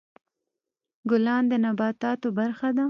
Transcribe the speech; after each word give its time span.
ګلان 1.09 1.43
د 1.51 1.53
نباتاتو 1.65 2.27
برخه 2.37 2.67
ده. 2.75 2.79